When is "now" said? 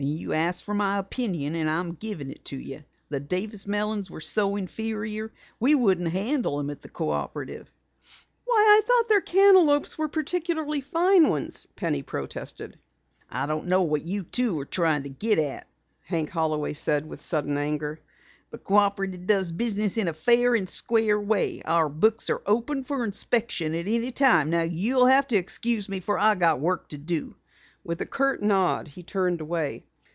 24.50-24.62